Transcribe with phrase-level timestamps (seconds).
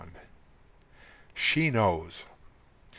[1.35, 2.23] SHE KNOWS.